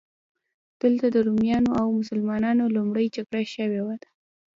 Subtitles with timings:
[0.81, 4.07] دلته د رومیانو او مسلمانانو لومړۍ جګړه شوې ده.